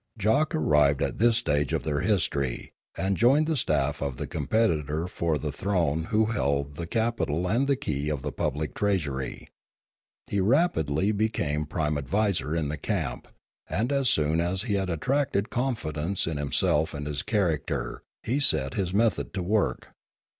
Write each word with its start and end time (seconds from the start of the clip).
Jock 0.17 0.55
arrived 0.55 1.03
at 1.03 1.19
this 1.19 1.37
stage 1.37 1.73
of 1.73 1.83
their 1.83 1.99
history, 1.99 2.71
and 2.97 3.15
joined 3.15 3.45
the 3.45 3.55
staff 3.55 4.01
of 4.01 4.17
the 4.17 4.25
competitor 4.25 5.07
for 5.07 5.37
the 5.37 5.51
throne 5.51 6.05
who 6.05 6.25
held 6.25 6.73
the 6.73 6.87
capital 6.87 7.47
and 7.47 7.67
the 7.67 7.75
key 7.75 8.09
of 8.09 8.23
the 8.23 8.31
public 8.31 8.73
treasury. 8.73 9.49
He 10.25 10.39
rapidly 10.39 11.11
became 11.11 11.65
prime 11.65 11.99
adviser 11.99 12.55
in 12.55 12.69
the 12.69 12.77
camp, 12.77 13.27
and 13.69 13.91
as 13.91 14.09
soon 14.09 14.41
as 14.41 14.63
he 14.63 14.73
had 14.73 14.89
attracted 14.89 15.51
confidence 15.51 16.25
in 16.25 16.37
himself 16.37 16.95
and 16.95 17.05
his 17.05 17.21
character 17.21 18.01
he 18.23 18.39
set 18.39 18.73
his 18.73 18.95
method 18.95 19.35
to 19.35 19.43
work. 19.43 19.89